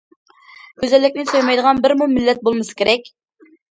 [0.83, 3.11] گۈزەللىكنى سۆيمەيدىغان بىرمۇ مىللەت بولمىسا كېرەك.